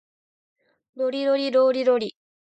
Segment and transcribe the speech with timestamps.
[0.95, 2.17] ロリロリローリロリ